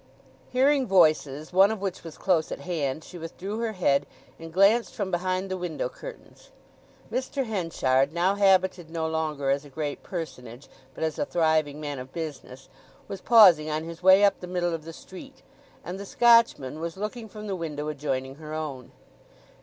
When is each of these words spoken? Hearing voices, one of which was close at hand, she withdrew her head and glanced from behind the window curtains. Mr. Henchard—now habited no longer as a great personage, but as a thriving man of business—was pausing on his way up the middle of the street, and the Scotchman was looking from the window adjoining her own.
Hearing 0.51 0.87
voices, 0.87 1.53
one 1.53 1.69
of 1.69 1.79
which 1.79 2.03
was 2.03 2.17
close 2.17 2.51
at 2.51 2.61
hand, 2.61 3.03
she 3.03 3.19
withdrew 3.19 3.59
her 3.59 3.73
head 3.73 4.07
and 4.39 4.51
glanced 4.51 4.95
from 4.95 5.11
behind 5.11 5.47
the 5.47 5.57
window 5.59 5.89
curtains. 5.89 6.49
Mr. 7.11 7.45
Henchard—now 7.45 8.33
habited 8.33 8.89
no 8.89 9.07
longer 9.07 9.51
as 9.51 9.63
a 9.63 9.69
great 9.69 10.01
personage, 10.01 10.67
but 10.95 11.03
as 11.03 11.19
a 11.19 11.25
thriving 11.27 11.79
man 11.79 11.99
of 11.99 12.11
business—was 12.13 13.21
pausing 13.21 13.69
on 13.69 13.83
his 13.83 14.01
way 14.01 14.23
up 14.23 14.39
the 14.39 14.47
middle 14.47 14.73
of 14.73 14.85
the 14.85 14.91
street, 14.93 15.43
and 15.85 15.99
the 15.99 16.05
Scotchman 16.07 16.79
was 16.79 16.97
looking 16.97 17.29
from 17.29 17.45
the 17.45 17.55
window 17.55 17.87
adjoining 17.87 18.33
her 18.37 18.55
own. 18.55 18.91